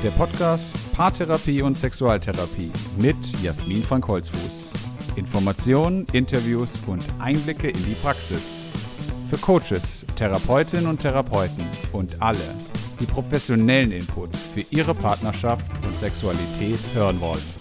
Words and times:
Der 0.00 0.10
Podcast 0.10 0.76
Paartherapie 0.92 1.60
und 1.60 1.76
Sexualtherapie 1.76 2.70
mit 2.98 3.16
Jasmin 3.42 3.82
van 3.88 4.06
Holzfuß. 4.06 4.70
Informationen, 5.16 6.06
Interviews 6.12 6.78
und 6.86 7.02
Einblicke 7.18 7.68
in 7.70 7.84
die 7.84 7.96
Praxis. 7.96 8.58
Für 9.28 9.38
Coaches, 9.38 10.04
Therapeutinnen 10.14 10.86
und 10.86 11.00
Therapeuten 11.00 11.66
und 11.92 12.22
alle, 12.22 12.38
die 13.00 13.06
professionellen 13.06 13.90
Input 13.90 14.30
für 14.36 14.64
ihre 14.70 14.94
Partnerschaft 14.94 15.66
und 15.84 15.98
Sexualität 15.98 16.78
hören 16.94 17.20
wollen. 17.20 17.57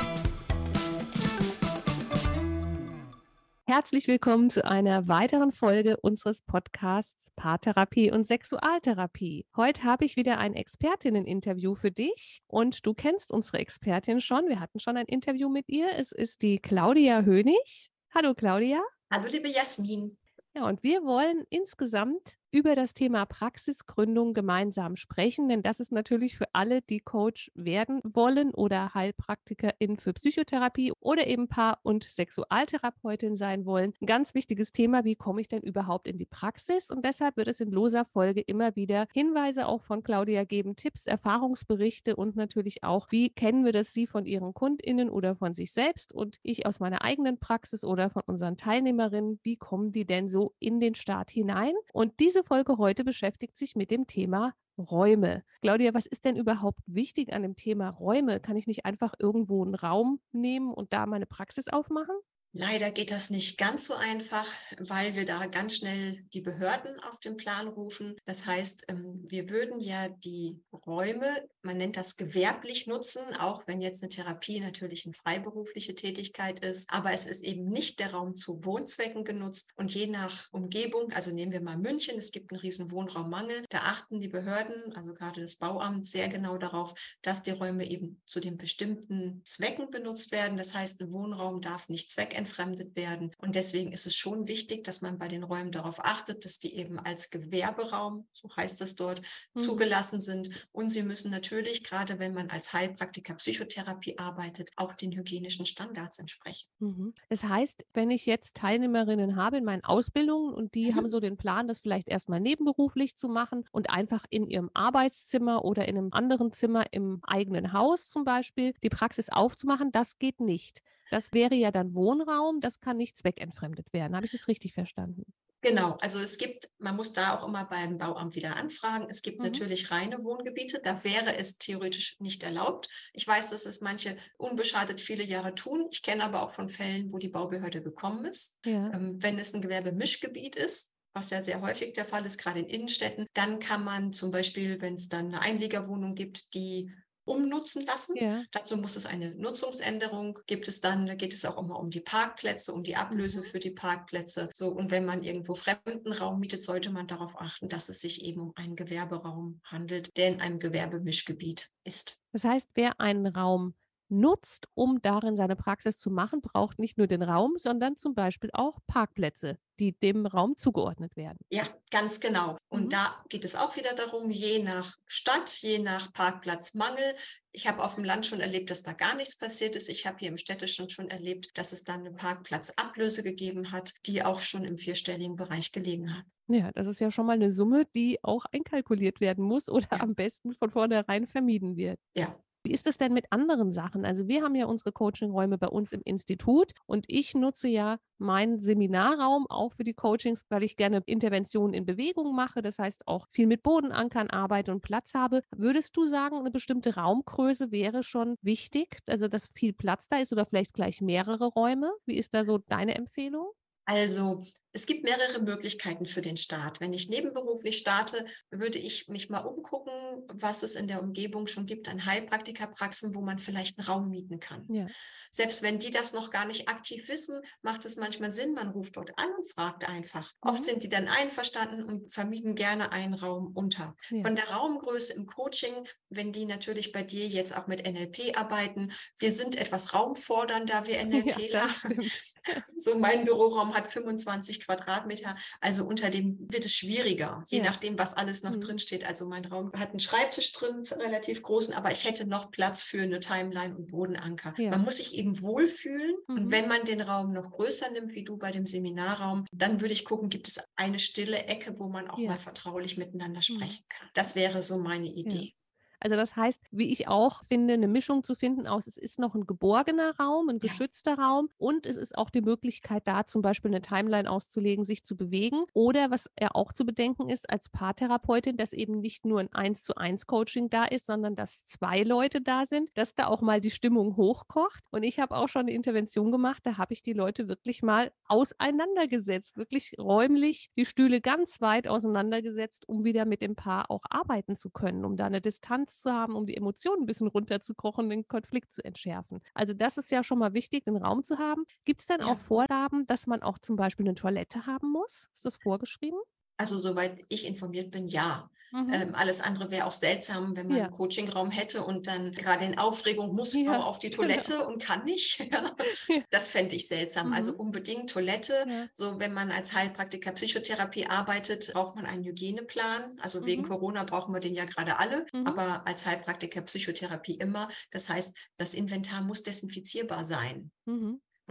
Herzlich 3.78 4.08
willkommen 4.08 4.50
zu 4.50 4.66
einer 4.66 5.08
weiteren 5.08 5.52
Folge 5.52 5.98
unseres 5.98 6.42
Podcasts 6.42 7.30
Paartherapie 7.36 8.10
und 8.12 8.26
Sexualtherapie. 8.26 9.46
Heute 9.56 9.84
habe 9.84 10.04
ich 10.04 10.16
wieder 10.16 10.40
ein 10.40 10.56
Expertinnen-Interview 10.56 11.76
für 11.76 11.92
dich 11.92 12.42
und 12.48 12.88
du 12.88 12.96
kennst 12.96 13.32
unsere 13.32 13.60
Expertin 13.60 14.20
schon. 14.20 14.48
Wir 14.48 14.60
hatten 14.60 14.80
schon 14.80 14.98
ein 14.98 15.06
Interview 15.06 15.48
mit 15.48 15.70
ihr. 15.70 15.92
Es 15.96 16.12
ist 16.12 16.42
die 16.42 16.58
Claudia 16.58 17.22
Hönig. 17.22 17.92
Hallo 18.16 18.34
Claudia. 18.34 18.82
Hallo 19.14 19.28
liebe 19.30 19.48
Jasmin. 19.48 20.18
Ja, 20.56 20.66
und 20.66 20.82
wir 20.82 21.04
wollen 21.04 21.44
insgesamt 21.52 22.34
über 22.52 22.76
das 22.76 22.94
Thema 22.94 23.26
Praxisgründung 23.26 24.34
gemeinsam 24.34 24.96
sprechen, 24.96 25.50
denn 25.50 25.64
das 25.64 25.80
ist 25.80 25.92
natürlich 25.92 26.38
für 26.38 26.48
alle, 26.54 26.82
die 26.82 27.00
Coach 27.00 27.52
werden 27.56 28.02
wollen 28.04 28.54
oder 28.54 28.94
Heilpraktikerin 28.94 29.98
für 29.98 30.14
Psychotherapie 30.14 30.94
oder 31.00 31.28
eben 31.28 31.48
Paar- 31.48 31.80
und 31.84 32.04
Sexualtherapeutin 32.04 33.38
sein 33.38 33.66
wollen, 33.66 33.94
ein 34.02 34.06
ganz 34.06 34.34
wichtiges 34.34 34.72
Thema, 34.72 35.04
wie 35.04 35.16
komme 35.16 35.42
ich 35.42 35.50
denn 35.50 35.62
überhaupt 35.62 36.08
in 36.08 36.18
die 36.18 36.26
Praxis? 36.26 36.90
Und 36.90 37.04
deshalb 37.04 37.38
wird 37.38 37.48
es 37.48 37.60
in 37.60 37.72
loser 37.72 38.06
Folge 38.06 38.42
immer 38.42 38.76
wieder 38.76 39.08
Hinweise 39.14 39.68
auch 39.68 39.84
von 39.84 40.04
Claudia 40.04 40.44
geben, 40.44 40.76
Tipps, 40.76 41.06
Erfahrungsberichte 41.06 42.16
und 42.16 42.36
natürlich 42.36 42.84
auch, 42.84 43.12
wie 43.12 43.30
kennen 43.30 43.66
wir 43.66 43.74
das 43.74 43.94
Sie 43.94 44.08
von 44.08 44.26
Ihren 44.26 44.54
KundInnen 44.54 45.10
oder 45.10 45.36
von 45.36 45.54
sich 45.54 45.72
selbst 45.72 46.14
und 46.14 46.40
ich 46.44 46.66
aus 46.66 46.80
meiner 46.80 47.04
eigenen 47.04 47.40
Praxis 47.40 47.84
oder 47.84 48.10
von 48.10 48.24
unseren 48.26 48.58
Teilnehmerinnen, 48.58 49.40
wie 49.44 49.58
kommen 49.58 49.92
die 49.92 50.06
denn 50.06 50.30
so 50.30 50.54
in 50.60 50.80
den 50.80 50.96
Start 50.96 51.32
hinein? 51.32 51.74
Und 51.94 52.20
diese 52.20 52.37
diese 52.38 52.48
Folge 52.48 52.78
heute 52.78 53.04
beschäftigt 53.04 53.58
sich 53.58 53.76
mit 53.76 53.90
dem 53.90 54.06
Thema 54.06 54.54
Räume. 54.78 55.44
Claudia, 55.62 55.96
was 55.96 56.06
ist 56.06 56.24
denn 56.24 56.36
überhaupt 56.36 56.82
wichtig 56.86 57.34
an 57.34 57.42
dem 57.42 57.56
Thema 57.56 57.90
Räume? 57.90 58.40
Kann 58.40 58.56
ich 58.56 58.68
nicht 58.68 58.86
einfach 58.86 59.16
irgendwo 59.18 59.66
einen 59.66 59.74
Raum 59.74 60.20
nehmen 60.32 60.72
und 60.72 60.94
da 60.94 61.08
meine 61.08 61.26
Praxis 61.26 61.68
aufmachen? 61.68 62.16
Leider 62.60 62.90
geht 62.90 63.12
das 63.12 63.30
nicht 63.30 63.60
ganz 63.60 63.86
so 63.86 63.94
einfach, 63.94 64.52
weil 64.80 65.16
wir 65.16 65.26
da 65.26 65.46
ganz 65.46 65.76
schnell 65.76 66.24
die 66.34 66.42
Behörden 66.42 67.00
auf 67.02 67.20
den 67.20 67.38
Plan 67.38 67.68
rufen. 67.68 68.16
Das 68.26 68.48
heißt, 68.48 68.86
ähm, 68.88 69.24
wir 69.28 69.52
würden 69.52 69.80
ja 69.80 70.10
die 70.10 70.60
Räume, 70.88 71.48
man 71.62 71.78
nennt 71.78 71.98
das 71.98 72.18
gewerblich 72.18 72.88
nutzen, 72.88 73.22
auch 73.40 73.68
wenn 73.68 73.80
jetzt 73.80 74.02
eine 74.02 74.10
Therapie 74.10 74.60
natürlich 74.60 75.06
eine 75.06 75.14
freiberufliche 75.14 75.94
Tätigkeit 75.94 76.66
ist. 76.66 76.90
Aber 76.90 77.12
es 77.12 77.28
ist 77.28 77.44
eben 77.44 77.70
nicht 77.70 78.00
der 78.00 78.14
Raum 78.14 78.36
zu 78.36 78.66
Wohnzwecken 78.66 79.24
genutzt. 79.24 79.74
Und 79.76 79.94
je 79.94 80.08
nach 80.08 80.48
Umgebung, 80.52 81.12
also 81.12 81.30
nehmen 81.30 81.52
wir 81.52 81.62
mal 81.62 81.78
München, 81.78 82.18
es 82.18 82.32
gibt 82.32 82.52
einen 82.52 82.62
riesen 82.62 82.90
Wohnraummangel, 82.90 83.62
da 83.70 83.82
achten 83.84 84.20
die 84.20 84.30
Behörden, 84.30 84.96
also 84.96 85.14
gerade 85.14 85.42
das 85.42 85.58
Bauamt, 85.58 86.08
sehr 86.08 86.28
genau 86.28 86.58
darauf, 86.58 86.96
dass 87.22 87.44
die 87.44 87.52
Räume 87.52 87.88
eben 87.88 88.20
zu 88.26 88.40
den 88.40 88.58
bestimmten 88.58 89.44
Zwecken 89.46 89.92
benutzt 89.92 90.32
werden. 90.32 90.58
Das 90.58 90.74
heißt, 90.74 91.02
ein 91.02 91.14
Wohnraum 91.14 91.62
darf 91.62 91.90
nicht 91.90 92.10
zweckentfremdet 92.10 92.47
entfremdet 92.48 92.96
werden. 92.96 93.32
Und 93.38 93.56
deswegen 93.56 93.92
ist 93.92 94.08
es 94.08 94.16
schon 94.16 94.48
wichtig, 94.48 94.84
dass 94.84 95.02
man 95.02 95.18
bei 95.20 95.28
den 95.28 95.44
Räumen 95.44 95.72
darauf 95.72 96.04
achtet, 96.04 96.46
dass 96.46 96.60
die 96.60 96.76
eben 96.76 96.98
als 96.98 97.30
Gewerberaum, 97.30 98.28
so 98.32 98.50
heißt 98.56 98.82
es 98.82 98.96
dort, 98.96 99.22
mhm. 99.54 99.60
zugelassen 99.60 100.22
sind. 100.22 100.68
Und 100.72 100.90
sie 100.90 101.04
müssen 101.04 101.30
natürlich, 101.30 101.84
gerade 101.84 102.20
wenn 102.20 102.34
man 102.34 102.50
als 102.50 102.74
Heilpraktiker 102.74 103.36
Psychotherapie 103.36 104.18
arbeitet, 104.18 104.70
auch 104.78 104.94
den 104.94 105.12
hygienischen 105.12 105.66
Standards 105.66 106.20
entsprechen. 106.20 106.70
Mhm. 106.80 107.14
Das 107.30 107.44
heißt, 107.44 107.86
wenn 107.94 108.10
ich 108.12 108.26
jetzt 108.26 108.56
Teilnehmerinnen 108.56 109.36
habe 109.36 109.58
in 109.58 109.66
meinen 109.66 109.84
Ausbildungen 109.84 110.54
und 110.54 110.74
die 110.74 110.92
mhm. 110.92 110.96
haben 110.96 111.10
so 111.10 111.20
den 111.20 111.38
Plan, 111.38 111.68
das 111.68 111.80
vielleicht 111.80 112.08
erstmal 112.08 112.40
nebenberuflich 112.40 113.18
zu 113.18 113.28
machen 113.28 113.66
und 113.72 113.90
einfach 113.90 114.26
in 114.30 114.48
ihrem 114.48 114.72
Arbeitszimmer 114.74 115.66
oder 115.66 115.88
in 115.88 115.98
einem 115.98 116.14
anderen 116.14 116.54
Zimmer 116.54 116.86
im 116.92 117.20
eigenen 117.24 117.74
Haus 117.74 118.08
zum 118.08 118.24
Beispiel 118.24 118.74
die 118.84 118.90
Praxis 118.90 119.30
aufzumachen, 119.30 119.92
das 119.92 120.18
geht 120.18 120.40
nicht. 120.40 120.82
Das 121.12 121.34
wäre 121.34 121.56
ja 121.56 121.72
dann 121.72 121.96
Wohnraum, 121.96 122.60
das 122.62 122.80
kann 122.80 122.98
nicht 122.98 123.18
zweckentfremdet 123.18 123.94
werden. 123.94 124.16
Habe 124.16 124.26
ich 124.26 124.32
das 124.32 124.48
richtig 124.48 124.74
verstanden? 124.74 125.24
Genau, 125.62 125.98
also 126.02 126.20
es 126.20 126.38
gibt, 126.38 126.70
man 126.78 126.96
muss 126.96 127.14
da 127.14 127.36
auch 127.36 127.46
immer 127.48 127.66
beim 127.66 127.98
Bauamt 127.98 128.36
wieder 128.36 128.56
anfragen. 128.56 129.08
Es 129.10 129.22
gibt 129.22 129.40
mhm. 129.40 129.46
natürlich 129.46 129.90
reine 129.92 130.24
Wohngebiete, 130.24 130.80
da 130.84 131.04
wäre 131.04 131.36
es 131.36 131.58
theoretisch 131.58 132.20
nicht 132.20 132.44
erlaubt. 132.44 132.88
Ich 133.14 133.28
weiß, 133.28 133.50
dass 133.50 133.66
es 133.66 133.82
manche 133.82 134.16
unbeschadet 134.38 135.02
viele 135.02 135.24
Jahre 135.24 135.56
tun. 135.56 135.88
Ich 135.92 136.04
kenne 136.04 136.24
aber 136.24 136.44
auch 136.44 136.52
von 136.52 136.70
Fällen, 136.70 137.12
wo 137.12 137.18
die 137.18 137.30
Baubehörde 137.30 137.82
gekommen 137.82 138.26
ist. 138.26 138.60
Ja. 138.66 138.94
Ähm, 138.94 139.18
wenn 139.20 139.40
es 139.40 139.54
ein 139.54 139.62
Gewerbemischgebiet 139.62 140.56
ist, 140.56 140.94
was 141.14 141.32
ja 141.32 141.42
sehr 141.42 141.62
häufig 141.62 141.94
der 141.94 142.06
Fall 142.06 142.26
ist, 142.26 142.38
gerade 142.38 142.60
in 142.60 142.68
Innenstädten, 142.68 143.26
dann 143.34 143.58
kann 143.60 143.84
man 143.84 144.14
zum 144.14 144.30
Beispiel, 144.30 144.80
wenn 144.82 144.94
es 144.94 145.10
dann 145.10 145.28
eine 145.28 145.42
Einliegerwohnung 145.42 146.14
gibt, 146.14 146.54
die 146.54 146.92
umnutzen 147.28 147.86
lassen. 147.86 148.16
Ja. 148.16 148.44
Dazu 148.52 148.78
muss 148.78 148.96
es 148.96 149.06
eine 149.06 149.36
Nutzungsänderung, 149.36 150.40
gibt 150.48 150.68
es 150.68 150.82
dann, 150.82 151.06
da 151.06 151.16
geht 151.16 151.34
es 151.34 151.46
auch 151.46 151.58
immer 151.58 151.80
um 151.80 151.90
die 151.90 152.00
Parkplätze, 152.00 152.74
um 152.74 152.84
die 152.84 152.96
Ablöse 152.96 153.40
mhm. 153.40 153.46
für 153.46 153.60
die 153.60 153.72
Parkplätze. 153.72 154.50
So, 154.54 154.70
und 154.70 154.92
wenn 154.92 155.06
man 155.06 155.24
irgendwo 155.24 155.54
fremden 155.54 156.12
Raum 156.12 156.40
mietet, 156.40 156.64
sollte 156.64 156.92
man 156.92 157.08
darauf 157.08 157.40
achten, 157.40 157.70
dass 157.70 157.90
es 157.90 158.02
sich 158.02 158.24
eben 158.24 158.42
um 158.42 158.54
einen 158.56 158.76
Gewerberaum 158.76 159.62
handelt, 159.64 160.16
der 160.18 160.30
in 160.30 160.42
einem 160.42 160.60
Gewerbemischgebiet 160.60 161.70
ist. 161.84 162.18
Das 162.32 162.44
heißt, 162.44 162.72
wer 162.76 163.00
einen 163.00 163.28
Raum 163.28 163.74
nutzt, 164.10 164.68
um 164.74 165.02
darin 165.02 165.36
seine 165.36 165.56
Praxis 165.56 165.98
zu 165.98 166.10
machen, 166.10 166.42
braucht 166.42 166.80
nicht 166.80 166.98
nur 166.98 167.08
den 167.08 167.24
Raum, 167.24 167.54
sondern 167.58 167.98
zum 167.98 168.14
Beispiel 168.14 168.50
auch 168.54 168.80
Parkplätze, 168.88 169.58
die 169.80 169.98
dem 169.98 170.26
Raum 170.26 170.58
zugeordnet 170.58 171.16
werden. 171.16 171.38
Ja, 171.50 171.64
ganz 171.92 172.20
genau. 172.20 172.58
Und 172.70 172.86
mhm. 172.86 172.90
da 172.90 173.24
geht 173.30 173.46
es 173.46 173.56
auch 173.56 173.76
wieder 173.76 173.94
darum, 173.94 174.30
je 174.32 174.64
nach 174.64 174.96
Stadt, 175.06 175.50
je 175.62 175.80
nach 175.80 176.12
Parkplatzmangel. 176.14 177.16
Ich 177.52 177.68
habe 177.68 177.84
auf 177.84 177.96
dem 177.96 178.04
Land 178.04 178.26
schon 178.26 178.40
erlebt, 178.40 178.70
dass 178.70 178.84
da 178.84 178.94
gar 178.94 179.16
nichts 179.16 179.38
passiert 179.38 179.76
ist. 179.76 179.90
Ich 179.90 180.06
habe 180.06 180.18
hier 180.20 180.30
im 180.30 180.38
Städtischen 180.38 180.90
schon 180.90 181.10
erlebt, 181.10 181.50
dass 181.56 181.74
es 181.74 181.84
dann 181.84 182.02
eine 182.02 182.12
Parkplatzablöse 182.12 183.24
gegeben 183.24 183.72
hat, 183.72 183.94
die 184.06 184.24
auch 184.24 184.42
schon 184.42 184.64
im 184.64 184.78
vierstelligen 184.78 185.36
Bereich 185.36 185.72
gelegen 185.72 186.16
hat. 186.16 186.26
Ja, 186.48 186.72
das 186.72 186.88
ist 186.88 187.02
ja 187.02 187.12
schon 187.12 187.26
mal 187.26 187.34
eine 187.34 187.52
Summe, 187.52 187.86
die 187.96 188.24
auch 188.24 188.46
einkalkuliert 188.52 189.20
werden 189.20 189.44
muss 189.44 189.70
oder 189.70 189.88
ja. 189.92 190.00
am 190.00 190.16
besten 190.16 190.54
von 190.54 190.72
vornherein 190.72 191.28
vermieden 191.28 191.76
wird. 191.76 192.00
Ja, 192.16 192.38
wie 192.68 192.72
ist 192.74 192.86
es 192.86 192.98
denn 192.98 193.14
mit 193.14 193.28
anderen 193.32 193.72
Sachen? 193.72 194.04
Also 194.04 194.28
wir 194.28 194.44
haben 194.44 194.54
ja 194.54 194.66
unsere 194.66 194.92
Coachingräume 194.92 195.58
bei 195.58 195.68
uns 195.68 195.94
im 195.94 196.02
Institut 196.04 196.74
und 196.86 197.06
ich 197.08 197.34
nutze 197.34 197.70
ja 197.70 197.98
meinen 198.18 198.60
Seminarraum 198.60 199.46
auch 199.50 199.72
für 199.72 199.86
die 199.86 199.94
Coachings, 199.94 200.42
weil 200.50 200.64
ich 200.64 200.76
gerne 200.76 201.02
Interventionen 201.06 201.74
in 201.74 201.86
Bewegung 201.86 202.36
mache, 202.36 202.62
das 202.62 202.78
heißt 202.78 203.08
auch 203.08 203.28
viel 203.30 203.48
mit 203.48 203.64
Bodenankern 203.64 204.30
arbeite 204.30 204.74
und 204.74 204.82
Platz 204.82 205.14
habe. 205.14 205.44
Würdest 205.56 205.96
du 205.96 206.04
sagen, 206.06 206.36
eine 206.36 206.52
bestimmte 206.52 206.96
Raumgröße 206.96 207.72
wäre 207.72 208.04
schon 208.04 208.36
wichtig, 208.42 209.00
also 209.08 209.30
dass 209.30 209.48
viel 209.48 209.72
Platz 209.72 210.10
da 210.10 210.18
ist 210.18 210.34
oder 210.34 210.46
vielleicht 210.46 210.74
gleich 210.74 211.00
mehrere 211.00 211.46
Räume? 211.46 211.94
Wie 212.06 212.18
ist 212.18 212.34
da 212.34 212.44
so 212.44 212.58
deine 212.58 212.96
Empfehlung? 212.96 213.52
Also 213.86 214.44
es 214.74 214.86
gibt 214.86 215.04
mehrere 215.04 215.42
Möglichkeiten 215.42 216.06
für 216.06 216.22
den 216.22 216.38
Start. 216.38 216.80
Wenn 216.80 216.94
ich 216.94 217.10
nebenberuflich 217.10 217.78
starte, 217.78 218.26
würde 218.52 218.78
ich 218.78 219.08
mich 219.08 219.30
mal 219.30 219.40
umgucken, 219.40 219.92
was 220.28 220.64
es 220.64 220.76
in 220.76 220.88
der 220.88 221.02
Umgebung 221.02 221.48
schon 221.48 221.66
gibt 221.66 221.90
an 221.90 222.06
Heilpraktikerpraxen, 222.06 223.16
wo 223.16 223.22
man 223.22 223.40
vielleicht 223.40 223.80
einen 223.80 223.88
Raum 223.88 224.10
mieten 224.10 224.40
kann. 224.40 224.66
Ja. 224.70 224.88
Selbst 225.32 225.62
wenn 225.64 225.80
die 225.80 225.92
das 225.92 226.14
noch 226.14 226.30
gar 226.30 226.46
nicht 226.46 226.70
aktiv 226.70 227.08
wissen, 227.10 227.42
macht 227.62 227.86
es 227.86 227.96
manchmal 227.98 228.32
Sinn, 228.32 228.54
man 228.54 228.70
ruft 228.70 228.98
dort 228.98 229.12
an 229.18 229.30
und 229.36 229.52
fragt 229.52 229.88
einfach. 229.88 230.32
Mhm. 230.44 230.50
Oft 230.50 230.64
sind 230.64 230.84
die 230.84 230.90
dann 230.90 231.08
einverstanden 231.08 231.84
und 231.84 232.12
vermieten 232.12 232.56
gerne 232.56 232.92
einen 232.92 233.14
Raum 233.14 233.52
unter. 233.54 233.96
Ja. 234.10 234.22
Von 234.22 234.36
der 234.36 234.50
Raumgröße 234.50 235.14
im 235.14 235.26
Coaching, 235.26 235.88
wenn 236.10 236.32
die 236.32 236.46
natürlich 236.46 236.92
bei 236.92 237.04
dir 237.04 237.28
jetzt 237.28 237.56
auch 237.56 237.68
mit 237.68 237.86
NLP 237.86 238.38
arbeiten, 238.38 238.92
wir 239.18 239.32
sind 239.32 239.56
etwas 239.56 239.94
raumfordernder, 239.94 240.88
wir 240.88 241.04
NLPler. 241.06 241.38
Ja, 241.48 241.66
so 242.76 242.98
mein 243.00 243.24
Büroraum 243.24 243.74
hat 243.74 243.88
25 243.88 244.67
Quadratmeter. 244.68 245.36
Also 245.62 245.86
unter 245.86 246.10
dem 246.10 246.38
wird 246.52 246.66
es 246.66 246.74
schwieriger, 246.74 247.44
je 247.48 247.60
ja. 247.60 247.64
nachdem, 247.64 247.98
was 247.98 248.14
alles 248.14 248.44
noch 248.44 248.52
mhm. 248.52 248.62
drin 248.62 248.80
steht. 248.80 249.06
Also 249.06 249.28
mein 249.28 249.46
Raum 249.46 249.72
hat 249.74 249.90
einen 249.90 250.00
Schreibtisch 250.00 250.52
drin, 250.54 250.84
relativ 251.00 251.42
großen, 251.42 251.74
aber 251.74 251.92
ich 251.92 252.06
hätte 252.06 252.28
noch 252.28 252.52
Platz 252.52 252.84
für 252.84 253.02
eine 253.02 253.20
Timeline 253.20 253.76
und 253.76 253.88
Bodenanker. 253.88 254.54
Ja. 254.58 254.72
Man 254.72 254.84
muss 254.84 254.98
sich 254.98 255.16
eben 255.16 255.42
wohlfühlen. 255.42 256.16
Mhm. 256.28 256.36
Und 256.38 256.52
wenn 256.52 256.68
man 256.68 256.84
den 256.84 257.02
Raum 257.02 257.32
noch 257.32 257.52
größer 257.52 257.92
nimmt, 257.92 258.14
wie 258.14 258.24
du 258.24 258.38
bei 258.38 258.52
dem 258.52 258.66
Seminarraum, 258.66 259.46
dann 259.52 259.82
würde 259.82 259.94
ich 259.94 260.06
gucken, 260.06 260.30
gibt 260.30 260.48
es 260.48 260.60
eine 260.76 261.00
stille 261.00 261.46
Ecke, 261.46 261.80
wo 261.80 261.88
man 261.88 262.10
auch 262.10 262.20
ja. 262.20 262.30
mal 262.30 262.38
vertraulich 262.38 262.98
miteinander 262.98 263.40
mhm. 263.40 263.56
sprechen 263.56 263.86
kann. 263.88 264.10
Das 264.14 264.36
wäre 264.36 264.62
so 264.62 264.78
meine 264.80 265.08
Idee. 265.08 265.54
Also 266.00 266.16
das 266.16 266.36
heißt, 266.36 266.64
wie 266.72 266.92
ich 266.92 267.08
auch 267.08 267.44
finde, 267.44 267.74
eine 267.74 267.88
Mischung 267.88 268.24
zu 268.24 268.36
finden 268.36 268.68
aus, 268.68 268.88
es 268.88 268.98
ist 268.98 269.20
noch 269.20 269.36
ein 269.36 269.46
geborgener 269.48 270.16
Raum, 270.18 270.50
ein 270.50 270.60
geschützter 270.60 271.18
ja. 271.18 271.24
Raum 271.24 271.50
und 271.58 271.86
es 271.86 271.98
ist 271.98 272.18
auch 272.18 272.30
die 272.30 272.42
Möglichkeit 272.42 273.08
da 273.08 273.26
zum 273.26 273.42
Beispiel 273.42 273.72
eine 273.72 273.82
Timeline 273.82 274.30
auszulegen, 274.30 274.86
sich 274.86 275.04
zu 275.04 275.16
bewegen. 275.16 275.66
Oder 275.74 276.12
was 276.12 276.30
ja 276.40 276.50
auch 276.54 276.74
zu 276.74 276.86
bedenken 276.86 277.30
ist 277.30 277.50
als 277.50 277.70
Paartherapeutin, 277.70 278.58
dass 278.58 278.74
eben 278.74 279.00
nicht 279.00 279.26
nur 279.26 279.40
ein 279.40 279.52
1 279.52 279.84
zu 279.84 279.96
1 279.96 280.28
Coaching 280.28 280.70
da 280.70 280.86
ist, 280.86 281.06
sondern 281.06 281.36
dass 281.36 281.66
zwei 281.66 282.04
Leute 282.04 282.42
da 282.42 282.66
sind, 282.66 282.90
dass 282.96 283.16
da 283.16 283.28
auch 283.28 283.42
mal 283.42 283.62
die 283.62 283.72
Stimmung 283.72 284.16
hochkocht. 284.18 284.84
Und 284.92 285.04
ich 285.04 285.20
habe 285.20 285.36
auch 285.36 285.50
schon 285.50 285.62
eine 285.62 285.74
Intervention 285.74 286.32
gemacht, 286.32 286.62
da 286.64 286.78
habe 286.78 286.94
ich 286.94 287.04
die 287.04 287.14
Leute 287.14 287.48
wirklich 287.48 287.82
mal 287.82 288.12
auseinandergesetzt, 288.28 289.58
wirklich 289.58 289.94
räumlich 290.00 290.70
die 290.78 290.86
Stühle 290.86 291.22
ganz 291.22 291.62
weit 291.62 291.88
auseinandergesetzt, 291.88 292.88
um 292.88 293.04
wieder 293.04 293.26
mit 293.26 293.42
dem 293.42 293.56
Paar 293.56 293.90
auch 293.90 294.04
arbeiten 294.10 294.56
zu 294.56 294.70
können, 294.70 295.06
um 295.06 295.18
da 295.18 295.26
eine 295.26 295.42
Distanz 295.42 295.87
zu 295.90 296.12
haben, 296.12 296.36
um 296.36 296.46
die 296.46 296.56
Emotionen 296.56 297.04
ein 297.04 297.06
bisschen 297.06 297.28
runterzukochen, 297.28 298.10
den 298.10 298.28
Konflikt 298.28 298.74
zu 298.74 298.84
entschärfen. 298.84 299.42
Also 299.54 299.74
das 299.74 299.98
ist 299.98 300.12
ja 300.12 300.24
schon 300.24 300.40
mal 300.40 300.54
wichtig, 300.54 300.88
einen 300.88 300.98
Raum 300.98 301.24
zu 301.24 301.38
haben. 301.38 301.64
Gibt 301.86 302.02
es 302.02 302.08
dann 302.08 302.22
ja. 302.22 302.28
auch 302.28 302.38
Vorgaben, 302.38 303.08
dass 303.08 303.28
man 303.28 303.42
auch 303.42 303.60
zum 303.60 303.76
Beispiel 303.76 304.06
eine 304.06 304.16
Toilette 304.16 304.66
haben 304.66 304.92
muss? 304.92 305.30
Ist 305.34 305.46
das 305.46 305.56
vorgeschrieben? 305.56 306.20
Also 306.58 306.80
soweit 306.80 307.24
ich 307.30 307.46
informiert 307.46 307.92
bin, 307.92 308.08
ja. 308.08 308.50
Mhm. 308.72 308.92
Ähm, 308.94 309.16
alles 309.16 309.42
andere 309.42 309.72
wäre 309.72 309.86
auch 309.86 309.94
seltsam, 309.94 310.56
wenn 310.56 310.68
man 310.68 310.78
ja. 310.78 310.84
einen 310.86 310.94
Coachingraum 310.94 311.52
hätte 311.52 311.84
und 311.84 312.08
dann 312.08 312.32
gerade 312.32 312.66
in 312.66 312.78
Aufregung 312.78 313.34
muss 313.34 313.54
ja. 313.54 313.64
Frau 313.64 313.88
auf 313.88 314.00
die 314.00 314.10
genau. 314.10 314.24
Toilette 314.24 314.52
genau. 314.54 314.68
und 314.68 314.82
kann 314.82 315.06
nicht. 315.06 315.50
das 316.32 316.50
fände 316.50 316.76
ich 316.76 316.88
seltsam. 316.88 317.28
Also 317.34 317.34
mhm. 317.34 317.48
Also 317.48 317.54
unbedingt 317.64 318.10
Toilette. 318.10 318.66
Ja. 318.68 318.88
So, 318.94 319.22
wenn 319.22 319.32
man 319.32 319.52
als 319.52 319.74
Heilpraktiker 319.74 320.34
Psychotherapie 320.34 321.08
arbeitet, 321.08 321.72
braucht 321.74 321.96
man 321.96 322.06
einen 322.06 322.26
Hygieneplan. 322.26 323.18
Also 323.22 323.46
wegen 323.46 323.62
mhm. 323.62 323.70
Corona 323.70 324.04
brauchen 324.04 324.34
wir 324.34 324.42
den 324.42 324.54
ja 324.54 324.66
gerade 324.66 325.00
alle, 325.00 325.26
mhm. 325.32 325.48
aber 325.48 325.88
als 325.88 326.06
Heilpraktiker 326.06 326.62
Psychotherapie 326.64 327.36
immer. 327.36 327.70
Das 327.92 328.10
heißt, 328.10 328.36
das 328.58 328.74
Inventar 328.74 329.22
muss 329.22 329.44
desinfizierbar 329.44 330.26
sein. 330.26 330.72